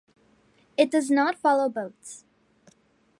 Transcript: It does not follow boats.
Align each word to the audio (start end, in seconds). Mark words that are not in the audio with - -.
It 0.77 0.89
does 0.89 1.11
not 1.11 1.37
follow 1.37 1.69
boats. 1.69 2.25